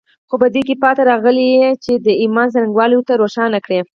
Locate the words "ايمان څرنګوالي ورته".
2.21-3.13